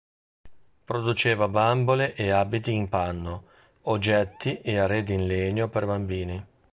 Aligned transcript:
Produceva 0.85 1.47
bambole 1.47 2.15
e 2.15 2.31
abiti 2.31 2.71
in 2.73 2.89
panno, 2.89 3.43
oggetti 3.81 4.59
e 4.59 4.79
arredi 4.79 5.13
in 5.13 5.27
legno 5.27 5.69
per 5.69 5.85
bambini. 5.85 6.43